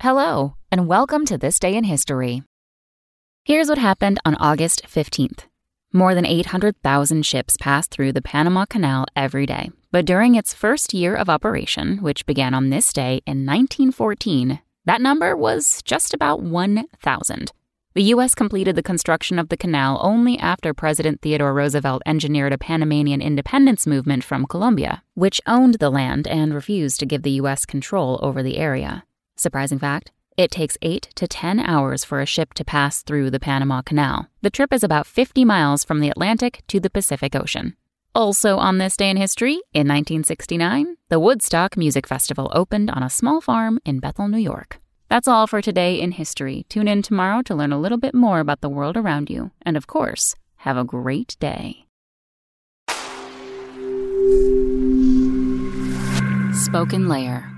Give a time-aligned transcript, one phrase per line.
[0.00, 2.44] Hello, and welcome to This Day in History.
[3.44, 5.46] Here's what happened on August 15th.
[5.92, 10.94] More than 800,000 ships passed through the Panama Canal every day, but during its first
[10.94, 16.42] year of operation, which began on this day in 1914, that number was just about
[16.42, 17.50] 1,000.
[17.94, 18.36] The U.S.
[18.36, 23.84] completed the construction of the canal only after President Theodore Roosevelt engineered a Panamanian independence
[23.84, 27.66] movement from Colombia, which owned the land and refused to give the U.S.
[27.66, 29.02] control over the area.
[29.38, 33.40] Surprising fact it takes 8 to 10 hours for a ship to pass through the
[33.40, 34.28] Panama Canal.
[34.40, 37.76] The trip is about 50 miles from the Atlantic to the Pacific Ocean.
[38.14, 43.10] Also, on this day in history, in 1969, the Woodstock Music Festival opened on a
[43.10, 44.78] small farm in Bethel, New York.
[45.08, 46.64] That's all for today in history.
[46.68, 49.50] Tune in tomorrow to learn a little bit more about the world around you.
[49.62, 51.84] And of course, have a great day.
[56.52, 57.57] SpokenLayer.